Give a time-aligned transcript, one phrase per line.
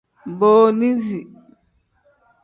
[0.39, 1.19] Booniisi.